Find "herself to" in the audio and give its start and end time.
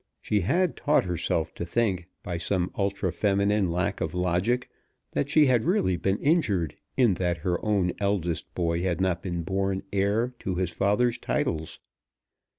1.03-1.63